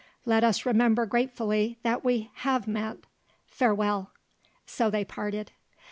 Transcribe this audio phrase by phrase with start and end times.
[0.25, 3.05] Let us remember gratefully that we have met.
[3.45, 4.09] Farewell."
[4.65, 5.51] So they parted.